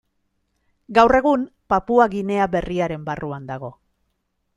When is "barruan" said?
3.11-3.47